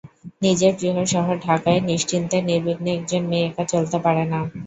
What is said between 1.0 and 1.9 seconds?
শহর ঢাকায়